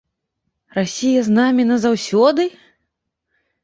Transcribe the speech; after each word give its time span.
Расія 0.77 1.21
з 1.29 1.37
намі 1.37 1.69
назаўсёды? 1.75 2.51